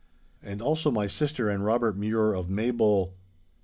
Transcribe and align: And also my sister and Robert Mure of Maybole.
And 0.41 0.63
also 0.63 0.89
my 0.89 1.05
sister 1.05 1.47
and 1.47 1.63
Robert 1.63 1.95
Mure 1.95 2.33
of 2.33 2.49
Maybole. 2.49 3.13